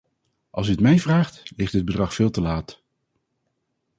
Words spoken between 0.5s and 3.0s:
u het mij vraagt, ligt dit bedrag veel te laat.